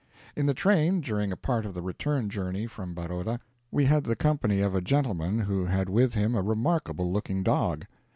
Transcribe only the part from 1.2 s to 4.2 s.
a part of the return journey from Baroda, we had the